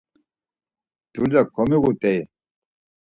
Dulya 1.13 1.41
komiğurt̆ey. 1.53 2.19